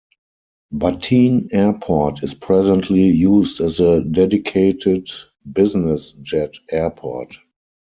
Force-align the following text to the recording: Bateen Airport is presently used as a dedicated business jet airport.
Bateen 0.73 1.49
Airport 1.53 2.23
is 2.23 2.33
presently 2.33 3.03
used 3.05 3.61
as 3.61 3.79
a 3.79 4.03
dedicated 4.03 5.07
business 5.53 6.13
jet 6.13 6.55
airport. 6.71 7.35